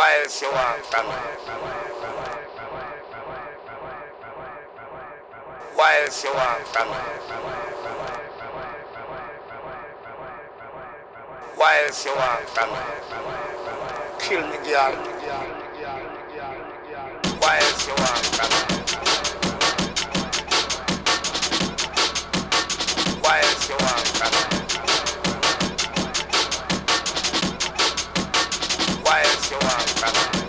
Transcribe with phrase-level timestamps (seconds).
[0.00, 1.14] Waelsi wankala
[5.78, 6.96] Waelsi wankala
[11.58, 12.82] Waelsi wankala
[14.18, 14.94] Kill me gyal
[17.42, 18.29] Waelsi wankala
[29.60, 30.39] brother.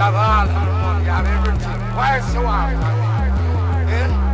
[0.00, 1.58] I've honored one.
[1.98, 2.78] i so often.
[3.88, 4.27] Yeah?